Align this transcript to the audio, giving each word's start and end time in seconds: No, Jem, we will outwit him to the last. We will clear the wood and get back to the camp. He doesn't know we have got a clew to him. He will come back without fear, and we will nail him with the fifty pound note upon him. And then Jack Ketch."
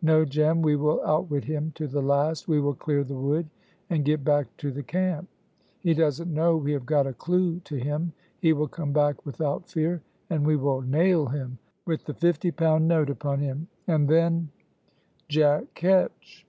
No, 0.00 0.24
Jem, 0.24 0.62
we 0.62 0.74
will 0.74 1.02
outwit 1.04 1.44
him 1.44 1.70
to 1.74 1.86
the 1.86 2.00
last. 2.00 2.48
We 2.48 2.60
will 2.62 2.72
clear 2.72 3.04
the 3.04 3.12
wood 3.14 3.50
and 3.90 4.06
get 4.06 4.24
back 4.24 4.46
to 4.56 4.72
the 4.72 4.82
camp. 4.82 5.28
He 5.80 5.92
doesn't 5.92 6.32
know 6.32 6.56
we 6.56 6.72
have 6.72 6.86
got 6.86 7.06
a 7.06 7.12
clew 7.12 7.60
to 7.60 7.76
him. 7.76 8.14
He 8.40 8.54
will 8.54 8.68
come 8.68 8.94
back 8.94 9.26
without 9.26 9.68
fear, 9.68 10.00
and 10.30 10.46
we 10.46 10.56
will 10.56 10.80
nail 10.80 11.26
him 11.26 11.58
with 11.84 12.06
the 12.06 12.14
fifty 12.14 12.50
pound 12.50 12.88
note 12.88 13.10
upon 13.10 13.40
him. 13.40 13.68
And 13.86 14.08
then 14.08 14.48
Jack 15.28 15.64
Ketch." 15.74 16.44